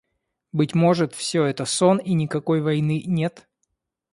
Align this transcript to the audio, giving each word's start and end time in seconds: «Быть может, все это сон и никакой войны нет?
«Быть 0.51 0.73
может, 0.73 1.13
все 1.13 1.45
это 1.45 1.65
сон 1.65 1.99
и 1.99 2.13
никакой 2.15 2.59
войны 2.61 3.03
нет? 3.05 3.47